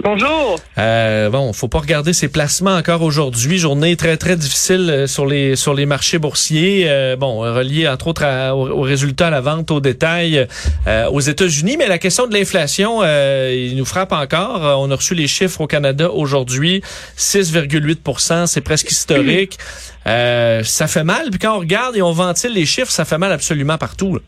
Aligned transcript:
Bonjour. 0.00 0.60
Euh, 0.78 1.28
bon, 1.28 1.52
faut 1.52 1.66
pas 1.66 1.80
regarder 1.80 2.12
ses 2.12 2.28
placements 2.28 2.76
encore 2.76 3.02
aujourd'hui. 3.02 3.58
Journée 3.58 3.96
très 3.96 4.16
très 4.16 4.36
difficile 4.36 4.88
euh, 4.88 5.06
sur 5.08 5.26
les 5.26 5.56
sur 5.56 5.74
les 5.74 5.86
marchés 5.86 6.18
boursiers. 6.18 6.84
Euh, 6.88 7.16
bon, 7.16 7.38
relié 7.40 7.88
entre 7.88 8.06
autres 8.06 8.24
à, 8.24 8.54
aux, 8.54 8.80
résultats 8.82 9.26
à 9.26 9.30
la 9.30 9.40
vente 9.40 9.72
au 9.72 9.80
détail 9.80 10.46
euh, 10.86 11.10
aux 11.10 11.20
États-Unis. 11.20 11.76
Mais 11.78 11.88
la 11.88 11.98
question 11.98 12.28
de 12.28 12.34
l'inflation, 12.34 13.02
il 13.02 13.74
nous 13.76 13.84
frappe 13.84 14.12
encore. 14.12 14.80
On 14.80 14.88
a 14.90 14.94
reçu 14.94 15.14
les 15.14 15.26
chiffres 15.26 15.60
au 15.62 15.66
Canada 15.66 16.10
aujourd'hui, 16.10 16.80
6,8% 17.16 18.46
C'est 18.46 18.60
presque 18.60 18.92
historique. 18.92 19.58
ça 20.04 20.86
fait 20.86 21.04
mal. 21.04 21.30
Puis 21.30 21.40
quand 21.40 21.56
on 21.56 21.60
regarde 21.60 21.96
et 21.96 22.02
on 22.02 22.12
ventile 22.12 22.52
les 22.52 22.66
chiffres, 22.66 22.92
ça 22.92 23.04
fait 23.04 23.18
mal 23.18 23.32
absolument 23.32 23.78
partout. 23.78 24.14
Là. 24.14 24.20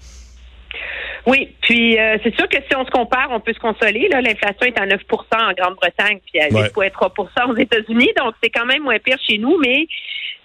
Oui, 1.26 1.54
puis 1.60 1.98
euh, 1.98 2.16
c'est 2.22 2.34
sûr 2.34 2.48
que 2.48 2.56
si 2.68 2.76
on 2.76 2.84
se 2.84 2.90
compare, 2.90 3.28
on 3.30 3.40
peut 3.40 3.52
se 3.52 3.58
consoler. 3.58 4.08
L'inflation 4.10 4.66
est 4.66 4.80
à 4.80 4.86
9% 4.86 4.98
en 5.32 5.52
Grande-Bretagne, 5.52 6.18
puis 6.26 6.40
à 6.40 6.48
8,3% 6.48 7.50
aux 7.50 7.56
États-Unis, 7.56 8.10
donc 8.16 8.34
c'est 8.42 8.50
quand 8.50 8.66
même 8.66 8.82
moins 8.82 8.98
pire 8.98 9.18
chez 9.26 9.38
nous. 9.38 9.58
Mais 9.58 9.86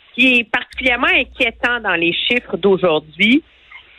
ce 0.10 0.14
qui 0.16 0.40
est 0.40 0.44
particulièrement 0.44 1.08
inquiétant 1.08 1.80
dans 1.80 1.96
les 1.96 2.14
chiffres 2.14 2.58
d'aujourd'hui, 2.58 3.44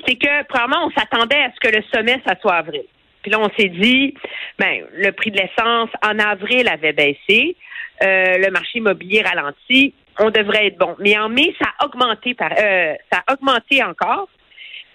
c'est 0.07 0.17
que 0.17 0.45
probablement 0.45 0.87
on 0.87 0.91
s'attendait 0.91 1.43
à 1.43 1.51
ce 1.55 1.69
que 1.69 1.75
le 1.75 1.83
sommet, 1.95 2.21
ça 2.27 2.35
soit 2.41 2.55
avril. 2.55 2.85
Puis 3.23 3.31
là, 3.33 3.41
on 3.41 3.51
s'est 3.59 3.69
dit, 3.69 4.15
ben, 4.59 4.85
le 4.95 5.11
prix 5.11 5.31
de 5.31 5.39
l'essence 5.39 5.91
en 6.05 6.19
avril 6.19 6.69
avait 6.69 6.93
baissé, 6.93 7.57
euh, 8.03 8.39
le 8.39 8.51
marché 8.51 8.79
immobilier 8.79 9.23
ralenti, 9.23 9.95
on 10.19 10.31
devrait 10.31 10.69
être 10.69 10.79
bon. 10.79 10.95
Mais 11.01 11.19
en 11.19 11.29
mai, 11.29 11.55
ça 11.61 11.71
a 11.79 11.87
augmenté 11.87 12.35
par, 12.35 12.53
euh, 12.53 12.95
ça 13.13 13.23
a 13.27 13.33
augmenté 13.33 13.83
encore. 13.83 14.29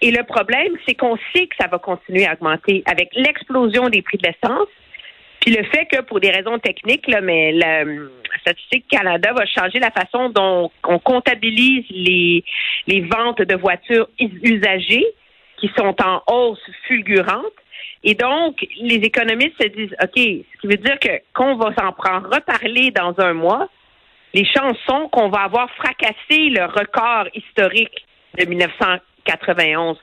Et 0.02 0.10
le 0.10 0.24
problème, 0.24 0.72
c'est 0.84 0.94
qu'on 0.94 1.16
sait 1.32 1.46
que 1.46 1.54
ça 1.58 1.68
va 1.68 1.78
continuer 1.78 2.26
à 2.26 2.34
augmenter 2.34 2.82
avec 2.86 3.10
l'explosion 3.14 3.88
des 3.88 4.02
prix 4.02 4.18
de 4.18 4.26
l'essence. 4.26 4.68
Puis 5.40 5.54
le 5.54 5.62
fait 5.64 5.86
que 5.86 6.02
pour 6.02 6.18
des 6.18 6.30
raisons 6.30 6.58
techniques, 6.58 7.08
mais 7.22 7.52
la, 7.52 7.84
Statistique 8.40 8.86
Canada 8.90 9.32
va 9.32 9.46
changer 9.46 9.78
la 9.78 9.90
façon 9.90 10.30
dont 10.30 10.72
on 10.84 10.98
comptabilise 10.98 11.84
les, 11.90 12.42
les 12.88 13.02
ventes 13.02 13.42
de 13.42 13.54
voitures 13.54 14.08
usagées 14.18 15.06
qui 15.58 15.70
sont 15.76 15.94
en 16.02 16.22
hausse 16.26 16.58
fulgurante. 16.88 17.52
Et 18.02 18.14
donc, 18.14 18.66
les 18.80 18.96
économistes 18.96 19.62
se 19.62 19.68
disent, 19.68 19.94
OK, 20.02 20.16
ce 20.16 20.60
qui 20.60 20.66
veut 20.66 20.78
dire 20.78 20.98
que 20.98 21.20
qu'on 21.34 21.54
va 21.54 21.72
s'en 21.78 21.92
prendre 21.92 22.34
reparler 22.34 22.90
dans 22.90 23.14
un 23.18 23.34
mois, 23.34 23.68
les 24.34 24.44
chances 24.44 24.78
sont 24.88 25.08
qu'on 25.10 25.28
va 25.28 25.42
avoir 25.42 25.70
fracassé 25.72 26.50
le 26.50 26.64
record 26.64 27.28
historique 27.34 28.06
de 28.38 28.46
1900 28.46 28.96
91. 29.24 29.96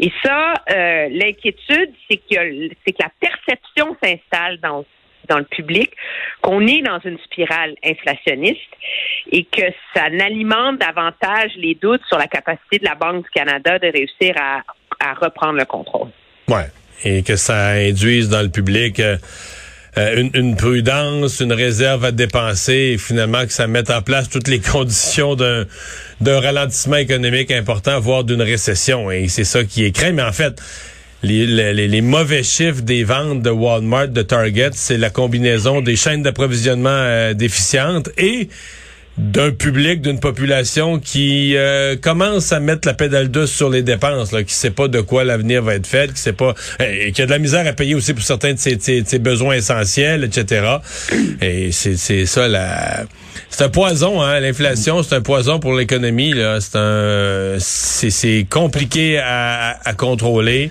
Et 0.00 0.12
ça, 0.24 0.54
euh, 0.70 1.08
l'inquiétude, 1.10 1.92
c'est 2.08 2.16
que, 2.16 2.68
c'est 2.84 2.92
que 2.92 3.02
la 3.02 3.10
perception 3.20 3.96
s'installe 4.02 4.58
dans 4.60 4.84
dans 5.28 5.38
le 5.38 5.44
public, 5.44 5.90
qu'on 6.40 6.66
est 6.66 6.82
dans 6.82 6.98
une 7.04 7.18
spirale 7.20 7.74
inflationniste 7.84 8.58
et 9.30 9.44
que 9.44 9.62
ça 9.94 10.10
n'alimente 10.10 10.78
davantage 10.78 11.52
les 11.56 11.76
doutes 11.76 12.02
sur 12.08 12.18
la 12.18 12.26
capacité 12.26 12.78
de 12.78 12.84
la 12.84 12.96
Banque 12.96 13.24
du 13.24 13.30
Canada 13.30 13.78
de 13.78 13.86
réussir 13.86 14.34
à, 14.36 14.62
à 14.98 15.14
reprendre 15.14 15.58
le 15.58 15.64
contrôle. 15.64 16.08
Ouais. 16.48 16.66
Et 17.04 17.22
que 17.22 17.36
ça 17.36 17.70
induise 17.70 18.28
dans 18.28 18.42
le 18.42 18.50
public 18.50 19.00
euh, 19.00 19.16
euh, 19.98 20.24
une, 20.32 20.56
prudence, 20.56 21.40
une 21.40 21.52
réserve 21.52 22.04
à 22.06 22.12
dépenser 22.12 22.92
et 22.94 22.98
finalement 22.98 23.44
que 23.44 23.52
ça 23.52 23.66
mette 23.66 23.90
en 23.90 24.00
place 24.00 24.30
toutes 24.30 24.48
les 24.48 24.60
conditions 24.72 25.34
d'un 25.34 25.64
d'un 26.22 26.40
ralentissement 26.40 26.96
économique 26.96 27.50
important, 27.50 27.98
voire 28.00 28.24
d'une 28.24 28.42
récession. 28.42 29.10
Et 29.10 29.28
c'est 29.28 29.44
ça 29.44 29.64
qui 29.64 29.84
est 29.84 29.92
craint. 29.92 30.12
Mais 30.12 30.22
en 30.22 30.32
fait, 30.32 30.62
les, 31.22 32.00
mauvais 32.00 32.42
chiffres 32.42 32.82
des 32.82 33.04
ventes 33.04 33.42
de 33.42 33.50
Walmart, 33.50 34.08
de 34.08 34.22
Target, 34.22 34.70
c'est 34.74 34.98
la 34.98 35.10
combinaison 35.10 35.80
des 35.80 35.96
chaînes 35.96 36.22
d'approvisionnement 36.22 36.90
euh, 36.90 37.34
déficientes 37.34 38.10
et 38.18 38.48
d'un 39.18 39.50
public, 39.50 40.00
d'une 40.00 40.20
population 40.20 40.98
qui 40.98 41.54
euh, 41.56 41.96
commence 41.96 42.52
à 42.52 42.60
mettre 42.60 42.88
la 42.88 42.94
pédale 42.94 43.28
douce 43.28 43.52
sur 43.52 43.68
les 43.68 43.82
dépenses, 43.82 44.32
là, 44.32 44.42
qui 44.42 44.54
sait 44.54 44.70
pas 44.70 44.88
de 44.88 45.00
quoi 45.00 45.24
l'avenir 45.24 45.62
va 45.62 45.74
être 45.74 45.86
fait, 45.86 46.12
qui 46.12 46.20
sait 46.20 46.32
pas, 46.32 46.54
et 46.80 47.12
qui 47.12 47.22
a 47.22 47.26
de 47.26 47.30
la 47.30 47.38
misère 47.38 47.66
à 47.66 47.72
payer 47.72 47.94
aussi 47.94 48.14
pour 48.14 48.24
certains 48.24 48.54
de 48.54 48.58
ses, 48.58 48.78
ses, 48.80 49.18
besoins 49.18 49.54
essentiels, 49.54 50.24
etc. 50.24 50.78
Et 51.40 51.72
c'est 51.72 52.26
ça 52.26 52.48
la, 52.48 53.04
c'est 53.50 53.64
un 53.64 53.68
poison, 53.68 54.22
hein, 54.22 54.40
l'inflation, 54.40 55.02
c'est 55.02 55.14
un 55.14 55.20
poison 55.20 55.60
pour 55.60 55.74
l'économie. 55.74 56.32
Là, 56.32 56.60
c'est 56.60 56.76
un, 56.76 57.56
c'est 57.58 58.46
compliqué 58.48 59.18
à, 59.18 59.78
à 59.84 59.92
contrôler. 59.92 60.70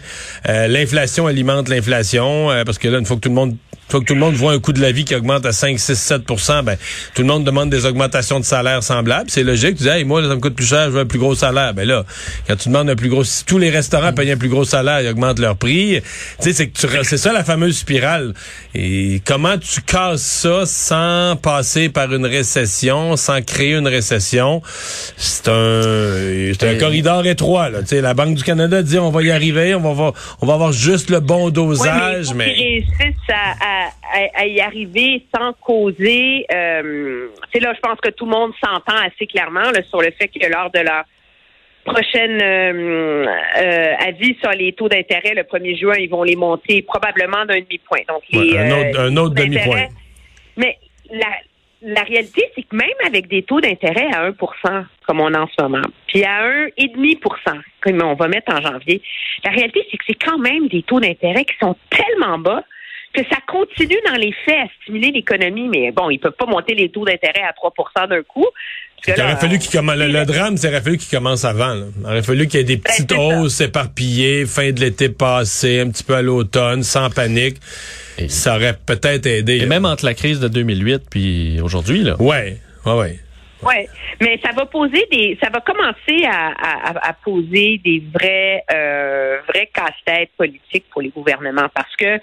Euh, 0.50 0.68
l'inflation 0.68 1.28
alimente 1.28 1.70
l'inflation 1.70 2.50
euh, 2.50 2.64
parce 2.64 2.80
que 2.80 2.88
là, 2.88 2.98
une 2.98 3.06
fois 3.06 3.18
que 3.18 3.22
tout 3.22 3.30
le 3.30 3.36
monde 3.36 3.56
faut 3.92 4.00
que 4.00 4.06
tout 4.06 4.14
le 4.14 4.20
monde 4.20 4.36
voit 4.36 4.54
un 4.54 4.60
coût 4.60 4.74
de 4.74 4.82
la 4.82 4.92
vie 4.92 5.06
qui 5.06 5.16
augmente 5.16 5.46
à 5.46 5.52
5, 5.52 5.78
6, 5.78 5.96
7 5.96 6.22
ben, 6.64 6.78
tout 7.14 7.22
le 7.22 7.28
monde 7.28 7.44
demande 7.44 7.70
des 7.70 7.86
augmentations 7.86 8.40
de 8.40 8.46
salaire 8.46 8.84
semblables. 8.84 9.30
C'est 9.30 9.44
logique. 9.44 9.76
Tu 9.78 9.84
dis, 9.84 9.90
hey, 9.90 10.04
moi, 10.06 10.22
ça 10.22 10.30
me 10.30 10.40
coûte 10.40 10.56
plus 10.56 10.66
cher, 10.66 10.86
je 10.86 10.92
veux 10.92 11.02
un 11.02 11.06
plus 11.06 11.20
gros 11.20 11.36
salaire. 11.36 11.74
Ben 11.74 11.88
là, 11.88 12.06
quand 12.48 12.56
tu 12.56 12.70
demandes 12.70 12.90
un 12.90 12.96
plus 12.96 13.10
gros, 13.10 13.24
si 13.24 13.44
tous 13.46 13.58
les 13.58 13.70
restaurants 13.70 14.14
payent 14.14 14.32
un 14.32 14.38
plus 14.38 14.50
gros 14.50 14.64
salaire, 14.64 15.02
ils 15.02 15.10
augmentent 15.10 15.40
leur 15.40 15.58
prix. 15.58 16.02
Tu 16.42 16.52
sais, 16.52 16.54
c'est 16.54 16.68
que 16.68 17.04
c'est 17.04 17.18
ça 17.18 17.34
la 17.34 17.44
fameuse 17.44 17.78
spirale. 17.78 18.34
Et 18.74 19.22
comment 19.26 19.58
tu 19.58 19.82
casses 19.82 20.22
ça 20.22 20.66
sans 20.66 21.36
passer 21.36 21.90
par 21.90 22.14
une 22.14 22.26
récession, 22.26 23.18
sans 23.18 23.42
créer 23.42 23.74
une 23.74 23.88
récession? 23.88 24.62
C'est 25.18 25.50
un, 25.50 26.54
c'est 26.58 26.64
un 26.64 26.76
corridor 26.76 27.26
étroit, 27.26 27.70
là. 27.70 27.82
Tu 27.82 27.88
sais, 27.88 28.02
la 28.02 28.14
Banque 28.14 28.36
du 28.36 28.44
Canada 28.44 28.82
dit, 28.84 29.00
on 29.00 29.12
va 29.12 29.22
y 29.24 29.32
arriver, 29.32 29.76
on 29.76 29.82
va 29.82 29.90
avoir, 29.90 30.14
on 30.42 30.46
va 30.46 30.54
avoir 30.54 30.72
juste 30.72 31.10
le 31.10 31.20
bon 31.20 31.50
dosage, 31.50 32.34
mais. 32.34 32.56
mais... 32.58 32.86
à 33.34 33.52
à, 33.60 33.81
y 34.46 34.62
arriver 34.62 35.26
sans 35.36 35.54
causer. 35.54 36.46
Euh, 36.54 37.28
c'est 37.54 37.60
là, 37.60 37.74
je 37.74 37.80
pense 37.80 38.00
que 38.00 38.10
tout 38.10 38.26
le 38.26 38.32
monde 38.32 38.52
s'entend 38.64 38.98
assez 38.98 39.28
clairement 39.28 39.72
sur 39.90 40.02
le 40.02 40.12
fait 40.12 40.28
que 40.28 40.52
lors 40.52 40.72
de 40.72 40.80
leur 40.80 41.04
prochaine 41.84 42.40
euh, 42.42 43.26
euh, 43.58 43.94
avis 44.00 44.36
sur 44.42 44.52
les 44.52 44.74
taux 44.74 44.88
d'intérêt 44.88 45.34
le 45.34 45.44
1er 45.44 45.80
juin, 45.80 45.96
ils 45.98 46.10
vont 46.10 46.24
les 46.24 46.36
monter 46.36 46.82
probablement 46.84 47.46
d'un 47.46 47.60
demi-point. 47.60 48.02
Donc 48.08 48.24
les, 48.32 48.58
un 48.58 48.72
autre, 48.72 49.00
un 49.00 49.18
autre 49.18 49.36
demi-point. 49.36 49.88
Mais 50.58 50.78
la, 51.12 51.28
la 51.82 52.04
réalité, 52.04 52.44
c'est 52.56 52.64
que 52.64 52.76
même 52.76 52.90
avec 53.06 53.28
des 53.28 53.44
taux 53.44 53.60
d'intérêt 53.60 54.08
à 54.14 54.30
1% 54.30 54.86
comme 55.08 55.22
on 55.22 55.34
a 55.34 55.40
en 55.40 55.48
ce 55.48 55.64
moment, 55.64 55.88
puis 56.08 56.24
à 56.24 56.48
1,5% 56.78 57.62
comme 57.82 58.02
on 58.04 58.14
va 58.14 58.28
mettre 58.28 58.54
en 58.54 58.62
janvier, 58.62 59.02
la 59.44 59.52
réalité, 59.52 59.86
c'est 59.90 59.98
que 59.98 60.04
c'est 60.08 60.24
quand 60.24 60.38
même 60.38 60.68
des 60.68 60.84
taux 60.84 61.00
d'intérêt 61.00 61.46
qui 61.46 61.56
sont 61.60 61.76
tellement 61.90 62.38
bas 62.38 62.64
que 63.14 63.22
ça 63.30 63.38
continue 63.48 64.00
dans 64.06 64.16
les 64.16 64.34
faits 64.46 64.58
à 64.58 64.68
stimuler 64.82 65.12
l'économie, 65.12 65.68
mais 65.68 65.92
bon, 65.92 66.10
ils 66.10 66.20
peuvent 66.20 66.32
pas 66.32 66.46
monter 66.46 66.74
les 66.74 66.90
taux 66.90 67.06
d'intérêt 67.06 67.44
à 67.44 67.52
3% 67.52 68.08
d'un 68.08 68.24
coup. 68.24 68.48
Il 69.08 69.20
aurait 69.20 69.36
fallu 69.36 69.58
qu'il 69.58 69.72
commence, 69.72 69.98
le, 69.98 70.26
drame, 70.26 70.58
c'est 70.58 70.68
aurait 70.68 70.82
fallu 70.82 70.98
qu'il 70.98 71.18
commence 71.18 71.44
avant. 71.44 71.74
Il 71.76 72.06
aurait 72.06 72.22
fallu 72.22 72.48
qu'il 72.48 72.60
y 72.60 72.62
ait 72.62 72.66
des 72.66 72.76
ben, 72.76 72.84
petites 72.84 73.12
hausses 73.14 73.60
éparpillées, 73.62 74.46
fin 74.46 74.72
de 74.72 74.80
l'été 74.80 75.10
passé, 75.10 75.80
un 75.80 75.90
petit 75.90 76.04
peu 76.04 76.16
à 76.16 76.22
l'automne, 76.22 76.84
sans 76.84 77.10
panique. 77.10 77.58
ça 78.28 78.56
aurait 78.56 78.78
peut-être 78.86 79.26
aidé. 79.26 79.58
Et 79.58 79.66
même 79.66 79.86
entre 79.86 80.06
la 80.06 80.14
crise 80.14 80.40
de 80.40 80.48
2008 80.48 81.04
puis 81.10 81.60
aujourd'hui, 81.62 82.04
là. 82.04 82.16
Ouais, 82.22 82.58
ouais, 82.86 82.94
ouais. 82.94 83.20
Oui, 83.64 83.88
mais 84.20 84.40
ça 84.44 84.52
va 84.54 84.66
poser 84.66 85.06
des, 85.12 85.38
ça 85.42 85.50
va 85.52 85.62
commencer 85.62 86.26
à, 86.26 86.48
à, 86.50 87.10
à 87.10 87.14
poser 87.14 87.80
des 87.84 88.02
vrais, 88.12 88.64
euh, 88.74 89.38
vrais 89.48 89.70
casse-têtes 89.72 90.32
politiques 90.36 90.86
pour 90.92 91.02
les 91.02 91.10
gouvernements 91.10 91.70
parce 91.74 91.96
que 91.96 92.20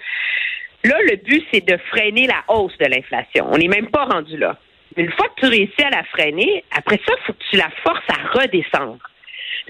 Là, 0.83 0.95
le 1.09 1.17
but, 1.17 1.45
c'est 1.51 1.65
de 1.65 1.77
freiner 1.89 2.27
la 2.27 2.43
hausse 2.47 2.77
de 2.77 2.85
l'inflation. 2.85 3.47
On 3.51 3.57
n'est 3.57 3.67
même 3.67 3.89
pas 3.89 4.05
rendu 4.05 4.37
là. 4.37 4.57
Mais 4.95 5.03
une 5.03 5.11
fois 5.11 5.27
que 5.29 5.41
tu 5.41 5.47
réussis 5.47 5.83
à 5.83 5.89
la 5.89 6.03
freiner, 6.05 6.63
après 6.75 6.99
ça, 7.05 7.13
il 7.17 7.25
faut 7.25 7.33
que 7.33 7.43
tu 7.49 7.57
la 7.57 7.69
forces 7.83 8.05
à 8.09 8.39
redescendre. 8.39 8.97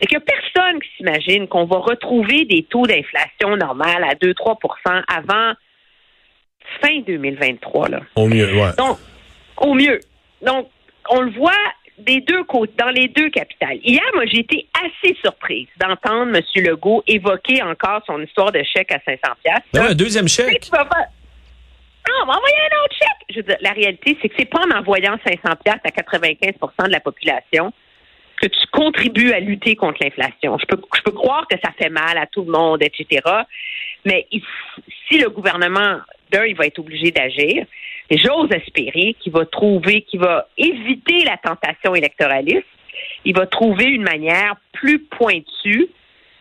Il 0.02 0.08
n'y 0.10 0.18
a 0.18 0.20
personne 0.22 0.80
qui 0.82 0.90
s'imagine 0.98 1.48
qu'on 1.48 1.66
va 1.66 1.78
retrouver 1.78 2.46
des 2.46 2.64
taux 2.64 2.86
d'inflation 2.86 3.58
normales 3.58 4.04
à 4.04 4.14
2-3% 4.16 5.04
avant 5.08 5.54
fin 6.82 7.00
2023. 7.06 7.90
Là. 7.90 8.00
Au 8.16 8.28
mieux, 8.28 8.54
ouais. 8.54 8.72
Donc, 8.78 8.98
au 9.58 9.74
mieux. 9.74 10.00
Donc, 10.42 10.70
on 11.10 11.22
le 11.22 11.32
voit 11.32 11.52
des 12.00 12.22
deux 12.22 12.44
côtés, 12.44 12.74
dans 12.78 12.90
les 12.90 13.08
deux 13.08 13.30
capitales. 13.30 13.78
Hier, 13.84 14.04
moi, 14.14 14.26
j'ai 14.26 14.40
été 14.40 14.68
assez 14.74 15.16
surprise 15.22 15.68
d'entendre 15.80 16.36
M. 16.36 16.44
Legault 16.64 17.04
évoquer 17.08 17.62
encore 17.64 18.02
son 18.06 18.22
histoire 18.22 18.52
de 18.52 18.62
chèque 18.64 18.92
à 18.92 19.00
500 19.06 19.20
pièces. 19.44 19.90
un 19.90 19.94
deuxième 19.94 20.28
chèque. 20.28 20.70
Non, 20.72 22.16
on 22.24 22.26
va 22.26 22.38
envoyer 22.38 22.56
un 22.56 22.84
autre 22.84 22.96
chèque. 22.96 23.26
Je 23.30 23.36
veux 23.38 23.44
dire, 23.44 23.58
la 23.62 23.72
réalité, 23.72 24.18
c'est 24.22 24.30
que 24.30 24.36
c'est 24.38 24.50
pas 24.50 24.62
en 24.66 24.78
envoyant 24.78 25.18
500 25.26 25.56
pièces 25.64 25.82
à 25.84 25.90
95% 25.90 26.88
de 26.88 26.92
la 26.92 27.00
population 27.00 27.72
que 28.42 28.48
tu 28.48 28.68
contribues 28.72 29.34
à 29.34 29.40
lutter 29.40 29.76
contre 29.76 30.02
l'inflation. 30.02 30.58
Je 30.58 30.66
peux, 30.66 30.82
je 30.96 31.02
peux 31.02 31.12
croire 31.12 31.46
que 31.48 31.58
ça 31.64 31.72
fait 31.78 31.90
mal 31.90 32.18
à 32.18 32.26
tout 32.26 32.44
le 32.44 32.52
monde, 32.52 32.82
etc. 32.82 33.22
Mais 34.06 34.28
si 35.08 35.20
le 35.20 35.30
gouvernement 35.30 36.00
d'un, 36.32 36.46
il 36.46 36.56
va 36.56 36.66
être 36.66 36.80
obligé 36.80 37.12
d'agir. 37.12 37.66
J'ose 38.12 38.50
espérer 38.52 39.16
qu'il 39.20 39.32
va 39.32 39.46
trouver, 39.46 40.02
qu'il 40.02 40.20
va 40.20 40.48
éviter 40.58 41.24
la 41.26 41.38
tentation 41.38 41.94
électoraliste. 41.96 42.66
Il 43.26 43.36
va 43.36 43.46
trouver 43.46 43.86
une 43.86 44.04
manière 44.04 44.56
plus 44.74 45.00
pointue 45.00 45.90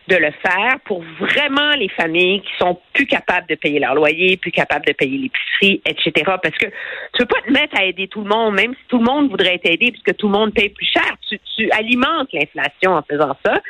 de 0.09 0.15
le 0.15 0.31
faire 0.41 0.79
pour 0.85 1.03
vraiment 1.19 1.71
les 1.75 1.89
familles 1.89 2.41
qui 2.41 2.51
sont 2.57 2.79
plus 2.93 3.05
capables 3.05 3.47
de 3.47 3.55
payer 3.55 3.79
leur 3.79 3.93
loyer, 3.93 4.37
plus 4.37 4.51
capables 4.51 4.85
de 4.85 4.93
payer 4.93 5.17
l'épicerie, 5.17 5.81
etc. 5.85 6.11
Parce 6.41 6.57
que 6.57 6.65
tu 6.65 7.19
peux 7.19 7.25
pas 7.27 7.41
te 7.45 7.51
mettre 7.51 7.79
à 7.79 7.85
aider 7.85 8.07
tout 8.07 8.21
le 8.21 8.29
monde, 8.29 8.55
même 8.55 8.73
si 8.73 8.81
tout 8.87 8.97
le 8.97 9.03
monde 9.03 9.29
voudrait 9.29 9.61
aidé 9.63 9.91
puisque 9.91 10.15
tout 10.17 10.27
le 10.27 10.33
monde 10.33 10.53
paye 10.53 10.69
plus 10.69 10.87
cher. 10.87 11.15
Tu, 11.29 11.39
tu 11.55 11.69
alimentes 11.71 12.29
l'inflation 12.33 12.93
en 12.93 13.03
faisant 13.03 13.37
ça. 13.45 13.61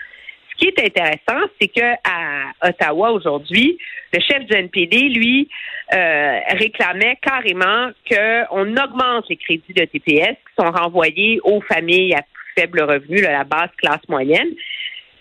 Ce 0.59 0.65
qui 0.65 0.73
est 0.75 0.85
intéressant, 0.85 1.47
c'est 1.59 1.69
que 1.69 1.93
à 2.03 2.51
Ottawa 2.67 3.11
aujourd'hui, 3.11 3.77
le 4.13 4.19
chef 4.19 4.45
du 4.45 4.53
NPD, 4.57 5.09
lui, 5.09 5.47
euh, 5.93 6.39
réclamait 6.49 7.17
carrément 7.21 7.91
qu'on 8.09 8.75
augmente 8.75 9.25
les 9.29 9.37
crédits 9.37 9.73
de 9.73 9.85
TPS 9.85 10.35
qui 10.35 10.55
sont 10.59 10.69
renvoyés 10.69 11.39
aux 11.43 11.61
familles 11.61 12.13
à 12.13 12.21
faible 12.57 12.81
revenu, 12.81 13.21
la 13.21 13.45
basse 13.45 13.71
classe 13.77 14.01
moyenne. 14.09 14.49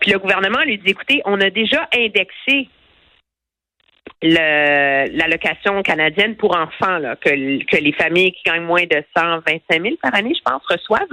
Puis 0.01 0.11
le 0.11 0.19
gouvernement 0.19 0.63
lui 0.65 0.79
dit, 0.79 0.91
écoutez, 0.91 1.23
on 1.25 1.41
a 1.41 1.51
déjà 1.51 1.89
indexé 1.95 2.69
l'allocation 4.21 5.81
canadienne 5.83 6.35
pour 6.35 6.57
enfants 6.57 6.99
là, 6.99 7.15
que, 7.15 7.31
les 7.31 7.93
familles 7.93 8.33
qui 8.33 8.43
gagnent 8.45 8.65
moins 8.65 8.85
de 8.85 9.05
125 9.17 9.83
000 9.83 9.95
par 10.03 10.15
année, 10.17 10.35
je 10.35 10.43
pense, 10.43 10.63
reçoivent. 10.69 11.07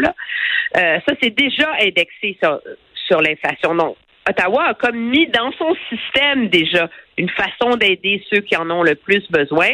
Euh, 0.77 0.99
ça, 1.07 1.15
c'est 1.21 1.35
déjà 1.35 1.71
indexé 1.79 2.35
sur, 2.41 2.59
sur 3.07 3.21
l'inflation. 3.21 3.75
Donc, 3.75 3.97
Ottawa 4.29 4.69
a 4.69 4.73
comme 4.73 4.97
mis 4.97 5.27
dans 5.27 5.51
son 5.57 5.75
système 5.89 6.49
déjà 6.49 6.89
une 7.17 7.29
façon 7.29 7.75
d'aider 7.77 8.23
ceux 8.29 8.41
qui 8.41 8.55
en 8.55 8.69
ont 8.69 8.83
le 8.83 8.95
plus 8.95 9.23
besoin. 9.29 9.69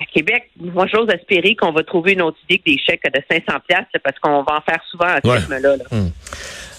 À 0.00 0.06
Québec, 0.06 0.50
moi, 0.58 0.86
j'ose 0.92 1.10
espérer 1.10 1.54
qu'on 1.54 1.72
va 1.72 1.82
trouver 1.82 2.12
une 2.12 2.22
autre 2.22 2.38
idée 2.48 2.58
que 2.58 2.70
des 2.70 2.78
chèques 2.78 3.04
de 3.04 3.20
500 3.30 3.58
pièces 3.68 3.84
parce 4.02 4.18
qu'on 4.18 4.42
va 4.42 4.56
en 4.56 4.60
faire 4.62 4.82
souvent 4.90 5.06
à 5.06 5.20
ce 5.22 5.28
rythme-là. 5.28 5.74
Hum. 5.90 6.10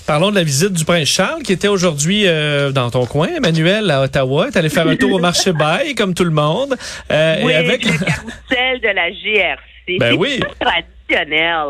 Parlons 0.08 0.32
de 0.32 0.36
la 0.36 0.44
visite 0.44 0.74
du 0.74 0.84
prince 0.84 1.08
Charles 1.08 1.44
qui 1.44 1.54
était 1.54 1.68
aujourd'hui 1.68 2.24
euh, 2.26 2.72
dans 2.72 2.90
ton 2.90 3.06
coin, 3.06 3.28
Emmanuel, 3.38 3.90
à 3.92 4.02
Ottawa. 4.02 4.52
Tu 4.52 4.58
allé 4.58 4.70
faire 4.70 4.88
un 4.88 4.96
tour 4.96 5.14
au 5.14 5.20
marché 5.20 5.54
Bail, 5.54 5.94
comme 5.94 6.16
tout 6.16 6.24
le 6.24 6.32
monde. 6.32 6.76
Euh, 7.12 7.36
oui, 7.44 7.52
et 7.52 7.56
avec 7.56 7.86
le 7.86 7.92
carrousel 8.06 8.82
de 8.82 8.88
la 8.88 9.12
GRC. 9.12 10.00
Ben 10.00 10.16
oui. 10.18 10.40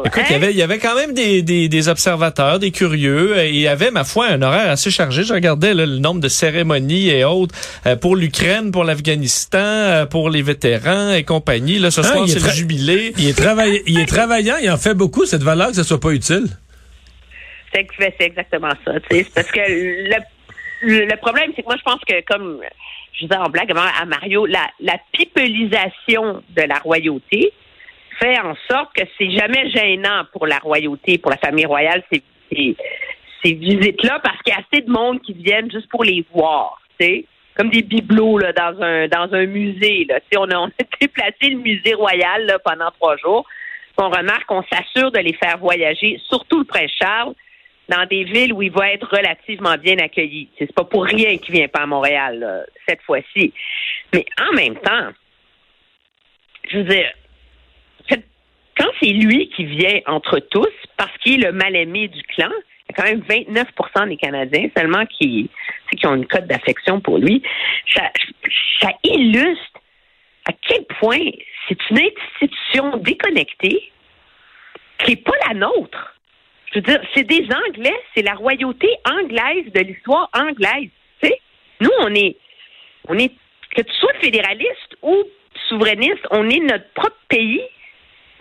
Écoute, 0.06 0.24
il, 0.30 0.34
y 0.34 0.36
avait, 0.36 0.52
il 0.52 0.58
y 0.58 0.62
avait 0.62 0.78
quand 0.78 0.96
même 0.96 1.14
des, 1.14 1.42
des, 1.42 1.90
observateurs, 1.90 2.60
des 2.60 2.72
curieux. 2.72 3.38
Et 3.40 3.50
il 3.50 3.60
y 3.62 3.68
avait, 3.68 3.92
ma 3.92 4.04
foi, 4.04 4.28
un 4.28 4.42
horaire 4.42 4.70
assez 4.70 4.92
chargé. 4.92 5.24
Je 5.24 5.34
regardais 5.34 5.74
le 5.74 5.86
nombre 5.86 6.22
de 6.22 6.28
cérémonies 6.28 7.10
et 7.10 7.24
autres 7.24 7.56
euh, 7.86 7.96
pour 7.96 8.16
l'Ukraine, 8.16 8.72
pour 8.72 8.84
l'Afghanistan, 8.84 9.60
euh, 9.60 10.06
pour 10.06 10.30
les 10.30 10.42
vétérans 10.42 11.14
et 11.14 11.24
compagnie. 11.24 11.80
Là, 11.80 11.92
ce 11.92 12.02
ah, 12.02 12.04
soir, 12.04 12.28
c'est 12.28 12.44
le 12.44 12.50
jubilé. 12.52 13.14
Il 13.18 13.30
est, 13.30 13.84
il 13.88 14.00
est 14.00 14.06
travaillant, 14.06 14.56
il 14.62 14.70
en 14.70 14.78
fait 14.78 14.94
beaucoup. 14.94 15.26
Cette 15.26 15.44
valeur 15.44 15.70
que 15.70 15.76
ce 15.76 15.84
soit 15.84 16.00
pas 16.00 16.12
utile. 16.12 16.48
C'est 17.74 18.22
exactement 18.22 18.72
ça. 18.86 18.94
C'est 19.10 19.34
parce 19.34 19.52
que 19.52 19.60
le, 19.60 21.06
le 21.06 21.18
problème, 21.18 21.52
c'est 21.56 21.62
que 21.62 21.68
moi, 21.68 21.78
je 21.78 21.84
pense 21.84 22.02
que, 22.08 22.22
comme 22.26 22.60
je 23.14 23.26
disais 23.26 23.38
en 23.38 23.50
blague 23.50 23.72
à 23.72 24.06
Mario, 24.06 24.46
la, 24.46 24.68
la 24.80 24.98
pipelisation 25.14 26.44
de 26.50 26.62
la 26.64 26.80
royauté, 26.80 27.54
fait 28.22 28.40
en 28.40 28.56
sorte 28.70 28.94
que 28.96 29.04
c'est 29.18 29.32
jamais 29.32 29.70
gênant 29.70 30.24
pour 30.32 30.48
la 30.48 30.58
royauté, 30.58 31.18
pour 31.18 31.32
la 31.32 31.38
famille 31.38 31.66
royale, 31.66 32.04
ces, 32.12 32.24
ces, 32.52 33.54
visites-là, 33.54 34.20
parce 34.24 34.38
qu'il 34.42 34.54
y 34.54 34.56
a 34.56 34.60
assez 34.60 34.82
de 34.84 34.92
monde 34.92 35.22
qui 35.22 35.34
viennent 35.34 35.72
juste 35.72 35.90
pour 35.90 36.04
les 36.04 36.24
voir, 36.34 36.82
tu 37.00 37.06
sais, 37.06 37.26
comme 37.56 37.70
des 37.70 37.82
bibelots 37.82 38.38
là, 38.38 38.54
dans 38.54 38.82
un 38.82 39.08
dans 39.08 39.34
un 39.34 39.46
musée. 39.46 40.06
Là. 40.08 40.20
on, 40.38 40.50
a, 40.50 40.58
on 40.58 40.68
a 40.68 40.72
déplacé 41.02 41.50
le 41.50 41.58
musée 41.58 41.94
royal 41.94 42.46
là, 42.46 42.60
pendant 42.60 42.92
trois 42.92 43.18
jours. 43.18 43.46
On 43.98 44.10
remarque 44.10 44.46
qu'on 44.46 44.64
s'assure 44.64 45.12
de 45.12 45.20
les 45.20 45.34
faire 45.34 45.58
voyager, 45.58 46.20
surtout 46.28 46.60
le 46.60 46.66
prince 46.66 46.92
Charles, 47.00 47.34
dans 47.90 48.06
des 48.06 48.24
villes 48.24 48.54
où 48.54 48.62
il 48.62 48.72
va 48.72 48.92
être 48.92 49.08
relativement 49.08 49.76
bien 49.78 49.98
accueilli. 50.00 50.50
C'est 50.58 50.74
pas 50.74 50.86
pour 50.86 51.04
rien 51.04 51.38
qu'il 51.38 51.54
vient 51.54 51.68
pas 51.68 51.82
à 51.82 51.86
Montréal 51.86 52.66
cette 52.88 53.02
fois-ci. 53.02 53.54
Mais 54.14 54.26
en 54.40 54.54
même 54.56 54.76
temps, 54.78 55.10
je 56.70 56.78
veux 56.78 56.84
dire, 56.86 57.12
quand 58.82 58.92
c'est 59.00 59.14
lui 59.14 59.50
qui 59.50 59.66
vient 59.66 60.00
entre 60.08 60.40
tous, 60.40 60.72
parce 60.98 61.16
qu'il 61.20 61.44
est 61.44 61.48
le 61.48 61.52
mal-aimé 61.52 62.08
du 62.08 62.24
clan, 62.24 62.50
il 62.50 62.96
y 62.98 63.00
a 63.00 63.04
quand 63.04 63.04
même 63.04 63.22
29% 63.22 64.10
des 64.10 64.18
Canadiens 64.18 64.70
seulement 64.76 65.06
qui, 65.06 65.50
qui 65.96 66.08
ont 66.08 66.16
une 66.16 66.26
cote 66.26 66.48
d'affection 66.48 67.00
pour 67.00 67.20
lui, 67.20 67.44
ça, 67.94 68.10
illustre 69.04 69.80
à 70.46 70.54
quel 70.68 70.84
point 71.00 71.20
c'est 71.68 71.78
une 71.92 72.00
institution 72.00 72.98
déconnectée 72.98 73.92
qui 74.98 75.12
n'est 75.12 75.18
pas 75.18 75.38
la 75.48 75.54
nôtre. 75.54 76.16
Je 76.72 76.80
veux 76.80 76.82
dire, 76.82 77.02
c'est 77.14 77.28
des 77.28 77.48
Anglais, 77.68 78.00
c'est 78.16 78.24
la 78.24 78.34
royauté 78.34 78.88
anglaise 79.06 79.72
de 79.74 79.82
l'histoire 79.82 80.30
anglaise. 80.34 80.90
Nous, 81.82 81.92
on 82.00 82.16
est, 82.16 82.36
on 83.08 83.18
est, 83.18 83.32
que 83.76 83.82
tu 83.82 83.94
sois 83.94 84.14
fédéraliste 84.22 84.98
ou 85.04 85.16
souverainiste, 85.70 86.26
on 86.32 86.50
est 86.50 86.60
notre 86.60 86.90
propre 86.94 87.18
pays 87.28 87.62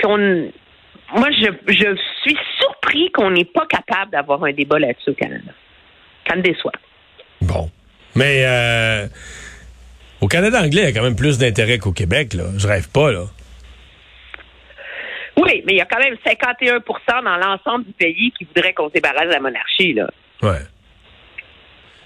moi, 0.08 1.29
je, 1.31 1.97
suis 2.23 2.38
surpris 2.58 3.11
qu'on 3.12 3.31
n'est 3.31 3.44
pas 3.44 3.67
capable 3.67 4.12
d'avoir 4.12 4.44
un 4.44 4.52
débat 4.52 4.79
là-dessus 4.79 5.11
au 5.11 5.14
Canada. 5.14 5.52
Ça 6.29 6.37
me 6.37 6.43
déçoit. 6.43 6.73
Bon. 7.41 7.70
Mais 8.14 8.44
euh, 8.44 9.06
au 10.20 10.29
Canada 10.29 10.61
anglais, 10.62 10.82
il 10.82 10.85
y 10.85 10.88
a 10.88 10.93
quand 10.93 11.02
même 11.02 11.17
plus 11.17 11.38
d'intérêt 11.38 11.79
qu'au 11.79 11.93
Québec, 11.93 12.35
là. 12.35 12.44
Je 12.56 12.67
rêve 12.67 12.88
pas, 12.91 13.11
là. 13.11 13.25
Oui, 15.37 15.62
mais 15.67 15.73
il 15.73 15.76
y 15.76 15.81
a 15.81 15.87
quand 15.87 15.99
même 15.99 16.14
51% 16.26 17.25
dans 17.25 17.37
l'ensemble 17.37 17.87
du 17.87 17.93
pays 17.93 18.32
qui 18.37 18.44
voudrait 18.44 18.75
qu'on 18.75 18.88
se 18.88 18.94
débarrasse 18.94 19.26
de 19.26 19.32
la 19.32 19.41
monarchie, 19.41 19.94
là. 19.94 20.11
Ouais. 20.43 20.61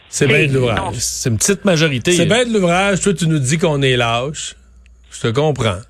C'est 0.08 0.28
bien 0.28 0.46
de 0.46 0.52
l'ouvrage. 0.52 0.94
C'est 0.98 1.28
une 1.28 1.38
petite 1.38 1.64
majorité. 1.64 2.12
C'est 2.12 2.26
bien 2.26 2.44
de 2.44 2.52
l'ouvrage. 2.52 3.00
Toi, 3.00 3.14
tu 3.14 3.26
nous 3.26 3.40
dis 3.40 3.58
qu'on 3.58 3.82
est 3.82 3.96
lâche. 3.96 4.54
Je 5.10 5.20
te 5.22 5.28
comprends. 5.28 5.80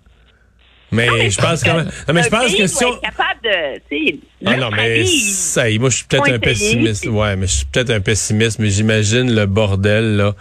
Mais, 0.94 1.30
je 1.30 1.38
pense 1.38 1.62
quand 1.62 1.74
même. 1.74 1.90
Non, 2.08 2.14
mais 2.14 2.22
je 2.22 2.28
pense 2.28 2.54
que 2.54 2.66
si 2.66 2.84
on. 2.84 2.96
capable 2.96 3.40
de. 3.42 4.18
Ah 4.46 4.56
non, 4.56 4.70
mais 4.70 5.04
ça 5.06 5.64
moi, 5.78 5.90
je 5.90 5.96
suis 5.96 6.04
peut-être 6.06 6.32
un 6.32 6.38
pessimiste. 6.38 7.06
Ouais, 7.06 7.36
mais 7.36 7.46
je 7.46 7.52
suis 7.52 7.66
peut-être 7.66 7.90
un 7.90 8.00
pessimiste, 8.00 8.58
mais 8.58 8.70
j'imagine 8.70 9.34
le 9.34 9.46
bordel, 9.46 10.16
là. 10.16 10.34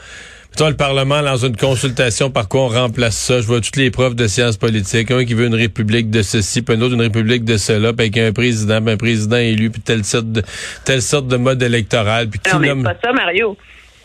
Toi, 0.58 0.70
le 0.70 0.76
Parlement 0.76 1.24
dans 1.24 1.38
une 1.38 1.58
consultation, 1.58 2.30
par 2.30 2.48
quoi 2.48 2.62
on 2.62 2.68
remplace 2.68 3.18
ça? 3.18 3.42
Je 3.42 3.48
vois 3.48 3.60
toutes 3.60 3.76
les 3.76 3.90
profs 3.90 4.16
de 4.16 4.28
sciences 4.28 4.58
politiques. 4.58 5.10
Un 5.10 5.26
qui 5.26 5.34
veut 5.34 5.48
une 5.48 5.56
république 5.56 6.12
de 6.12 6.22
ceci, 6.22 6.62
puis 6.62 6.76
un 6.76 6.82
autre 6.82 6.94
une 6.94 7.02
république 7.02 7.44
de 7.44 7.58
cela, 7.58 7.92
puis 7.92 8.06
avec 8.06 8.18
un 8.18 8.32
président, 8.34 8.80
puis 8.80 8.94
un 8.94 8.98
président 8.98 9.38
élu, 9.38 9.72
puis 9.72 9.82
telle 9.82 10.06
sorte 10.06 10.32
de, 10.32 10.44
telle 10.86 11.02
sorte 11.02 11.28
de 11.28 11.38
mode 11.38 11.64
électoral. 11.64 12.30
Puis 12.30 12.40
non, 12.54 12.60
mais 12.60 12.84
pas 12.84 12.96
ça, 13.04 13.12
Mario. 13.12 13.58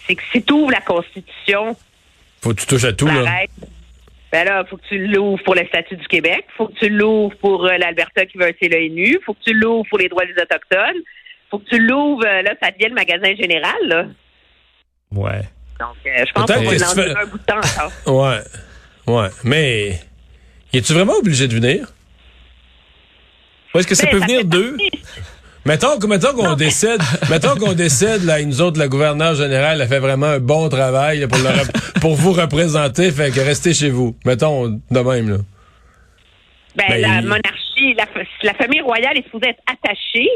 C'est 0.06 0.14
que 0.14 0.22
si 0.32 0.42
tu 0.42 0.54
ouvres 0.54 0.70
la 0.70 0.80
Constitution... 0.80 1.76
Faut 2.40 2.54
que 2.54 2.60
tu 2.60 2.66
touches 2.66 2.84
à 2.84 2.94
tout, 2.94 3.06
là. 3.06 3.42
Ben 4.30 4.44
là, 4.44 4.64
faut 4.68 4.76
que 4.76 4.86
tu 4.88 5.06
l'ouvres 5.06 5.42
pour 5.42 5.54
le 5.54 5.66
statut 5.66 5.96
du 5.96 6.06
Québec, 6.06 6.44
faut 6.56 6.68
que 6.68 6.78
tu 6.78 6.90
l'ouvres 6.90 7.34
pour 7.36 7.64
euh, 7.64 7.78
l'Alberta 7.78 8.26
qui 8.26 8.36
veut 8.36 8.46
un 8.46 8.52
CLNU, 8.52 9.18
faut 9.24 9.32
que 9.32 9.42
tu 9.42 9.54
l'ouvres 9.54 9.88
pour 9.88 9.98
les 9.98 10.08
droits 10.08 10.26
des 10.26 10.32
Autochtones, 10.32 11.02
faut 11.50 11.58
que 11.58 11.68
tu 11.68 11.78
l'ouvres, 11.78 12.26
euh, 12.26 12.42
là, 12.42 12.54
ça 12.62 12.70
devient 12.70 12.88
le 12.88 12.94
magasin 12.94 13.34
général, 13.34 13.76
là. 13.84 14.04
Ouais. 15.12 15.40
Donc, 15.80 15.96
euh, 16.06 16.24
je 16.26 16.32
pense 16.32 16.44
qu'on 16.44 16.60
va 16.60 17.12
en 17.14 17.22
un 17.22 17.26
bout 17.26 17.38
de 17.38 17.44
temps 17.44 17.56
encore. 17.56 17.92
ouais. 18.22 18.40
Ouais. 19.06 19.28
Mais, 19.44 20.00
es-tu 20.74 20.92
vraiment 20.92 21.14
obligé 21.14 21.48
de 21.48 21.54
venir? 21.54 21.86
Ou 23.74 23.78
est-ce 23.78 23.86
que 23.86 23.94
ça 23.94 24.04
ben, 24.06 24.12
peut 24.12 24.18
venir 24.18 24.44
d'eux? 24.44 24.76
Mettons, 25.68 25.98
mettons 26.08 26.32
qu'on 26.32 26.54
décide, 26.54 27.02
mettons 27.30 27.54
qu'on 27.54 27.74
décide, 27.74 28.24
là, 28.24 28.42
nous 28.42 28.62
autres, 28.62 28.78
la 28.78 28.88
gouverneure 28.88 29.34
générale 29.34 29.82
a 29.82 29.86
fait 29.86 29.98
vraiment 29.98 30.26
un 30.26 30.40
bon 30.40 30.70
travail 30.70 31.28
pour, 31.28 31.38
pour 32.00 32.14
vous 32.14 32.32
représenter, 32.32 33.10
fait 33.10 33.30
que 33.30 33.40
restez 33.40 33.74
chez 33.74 33.90
vous. 33.90 34.16
Mettons 34.24 34.68
de 34.68 35.00
même, 35.00 35.28
là. 35.28 35.36
Ben, 36.74 36.84
ben 36.88 37.02
la 37.02 37.20
monarchie, 37.20 37.94
la, 38.42 38.54
famille 38.54 38.80
royale 38.80 39.18
est 39.18 39.24
supposée 39.24 39.50
être 39.50 39.62
attachée. 39.70 40.30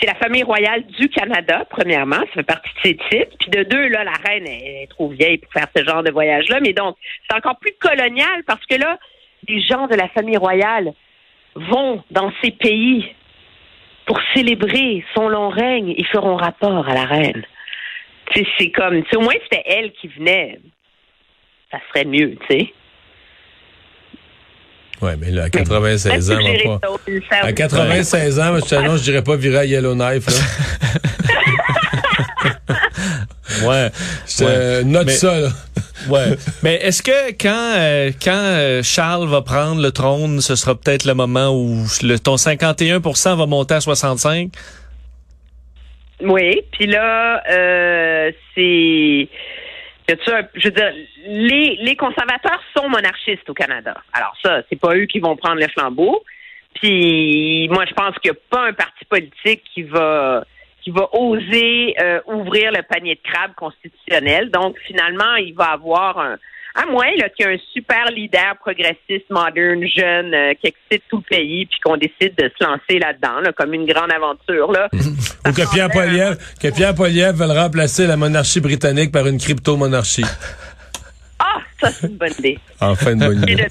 C'est 0.00 0.06
la 0.06 0.16
famille 0.16 0.42
royale 0.42 0.84
du 0.98 1.08
Canada, 1.10 1.64
premièrement, 1.70 2.18
ça 2.18 2.34
fait 2.34 2.42
partie 2.42 2.70
de 2.74 2.88
ses 2.88 2.96
titres. 2.96 3.36
Puis 3.38 3.50
de 3.50 3.62
deux, 3.62 3.86
là, 3.86 4.02
la 4.02 4.14
reine 4.26 4.48
est 4.48 4.88
trop 4.90 5.10
vieille 5.10 5.38
pour 5.38 5.52
faire 5.52 5.68
ce 5.76 5.84
genre 5.84 6.02
de 6.02 6.10
voyage-là. 6.10 6.58
Mais 6.60 6.72
donc, 6.72 6.96
c'est 7.28 7.36
encore 7.36 7.56
plus 7.60 7.74
colonial 7.80 8.42
parce 8.48 8.66
que 8.66 8.74
là, 8.74 8.98
les 9.46 9.62
gens 9.62 9.86
de 9.86 9.94
la 9.94 10.08
famille 10.08 10.38
royale 10.38 10.92
vont 11.54 12.02
dans 12.10 12.32
ces 12.42 12.50
pays 12.50 13.14
pour 14.06 14.20
célébrer 14.34 15.04
son 15.14 15.28
long 15.28 15.48
règne, 15.48 15.94
ils 15.96 16.06
feront 16.06 16.36
rapport 16.36 16.88
à 16.88 16.94
la 16.94 17.04
reine. 17.04 17.44
C'est 18.34 18.70
comme, 18.70 19.02
au 19.14 19.20
moins 19.20 19.34
c'était 19.44 19.62
elle 19.66 19.92
qui 19.92 20.08
venait, 20.08 20.60
ça 21.70 21.78
serait 21.88 22.04
mieux, 22.04 22.36
tu 22.48 22.58
sais. 22.58 22.72
Oui, 25.02 25.10
mais 25.18 25.30
là, 25.30 25.44
à 25.44 25.50
96 25.50 26.30
ans, 26.30 26.38
on 26.40 26.78
pas... 26.78 26.88
À 27.42 27.52
96 27.52 28.40
ans, 28.40 28.56
je 28.56 28.68
t'annonce, 28.68 29.00
je 29.00 29.04
dirais 29.04 29.22
pas 29.22 29.36
virer 29.36 29.58
à 29.58 29.64
Yellowknife, 29.64 30.26
là. 30.26 30.32
ouais. 33.68 33.90
Je 34.26 34.82
note 34.84 35.10
ça, 35.10 35.40
là. 35.40 35.48
Ouais. 36.08 36.36
Mais 36.62 36.74
est-ce 36.76 37.02
que 37.02 37.32
quand, 37.32 37.74
euh, 37.76 38.10
quand 38.22 38.32
euh, 38.32 38.82
Charles 38.82 39.28
va 39.28 39.42
prendre 39.42 39.80
le 39.82 39.90
trône, 39.90 40.40
ce 40.40 40.56
sera 40.56 40.74
peut-être 40.74 41.04
le 41.04 41.14
moment 41.14 41.50
où 41.50 41.84
le, 42.02 42.16
ton 42.18 42.36
51% 42.36 43.36
va 43.36 43.46
monter 43.46 43.74
à 43.74 43.80
65? 43.80 44.50
Oui. 46.20 46.62
Puis 46.72 46.86
là, 46.86 47.42
euh, 47.50 48.32
c'est 48.54 49.28
je 50.08 50.64
veux 50.64 50.70
dire, 50.70 50.92
les, 51.26 51.78
les 51.80 51.96
conservateurs 51.96 52.60
sont 52.76 52.88
monarchistes 52.88 53.48
au 53.48 53.54
Canada. 53.54 53.94
Alors 54.12 54.36
ça, 54.42 54.62
c'est 54.68 54.78
pas 54.78 54.94
eux 54.94 55.06
qui 55.06 55.18
vont 55.18 55.36
prendre 55.36 55.60
le 55.60 55.68
flambeau. 55.68 56.22
Puis 56.74 57.68
moi, 57.70 57.84
je 57.88 57.94
pense 57.94 58.14
qu'il 58.18 58.30
n'y 58.30 58.36
a 58.36 58.40
pas 58.50 58.68
un 58.68 58.72
parti 58.72 59.04
politique 59.08 59.62
qui 59.72 59.82
va 59.84 60.44
qui 60.84 60.90
va 60.90 61.08
oser 61.12 61.94
euh, 62.00 62.20
ouvrir 62.26 62.70
le 62.70 62.82
panier 62.82 63.14
de 63.14 63.30
crabe 63.30 63.54
constitutionnel. 63.56 64.50
Donc 64.50 64.76
finalement, 64.86 65.34
il 65.36 65.54
va 65.54 65.72
avoir 65.72 66.18
un 66.18 66.36
à 66.74 66.86
moins 66.86 67.06
qu'il 67.12 67.46
y 67.46 67.48
ait 67.48 67.54
un 67.54 67.58
super 67.72 68.10
leader 68.10 68.56
progressiste, 68.60 69.30
moderne, 69.30 69.84
jeune, 69.86 70.34
euh, 70.34 70.54
qui 70.54 70.68
excite 70.68 71.04
tout 71.08 71.18
le 71.18 71.36
pays, 71.36 71.66
puis 71.66 71.78
qu'on 71.84 71.96
décide 71.96 72.34
de 72.36 72.50
se 72.58 72.64
lancer 72.64 72.98
là-dedans, 72.98 73.48
comme 73.56 73.74
une 73.74 73.86
grande 73.86 74.10
aventure. 74.10 74.72
Là. 74.72 74.88
Ou 74.92 75.52
que 75.52 75.72
Pierre, 75.72 75.88
Poilievre, 75.88 76.36
que 76.60 76.74
Pierre 76.74 76.94
Poilievre 76.94 77.34
veut 77.34 77.52
remplacer 77.52 78.06
la 78.06 78.16
monarchie 78.16 78.60
britannique 78.60 79.12
par 79.12 79.26
une 79.26 79.38
crypto-monarchie. 79.38 80.24
Ah, 81.38 81.60
ça 81.80 81.92
c'est 81.92 82.08
une 82.08 82.16
bonne 82.16 82.32
idée. 82.38 82.58
Enfin 82.80 83.12
une 83.12 83.20
bonne 83.20 83.42
idée. 83.42 83.68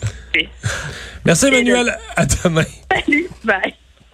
Merci 1.25 1.47
Emmanuel, 1.47 1.97
à 2.15 2.25
demain. 2.25 2.63
Salut, 2.91 3.27
bye. 3.43 3.73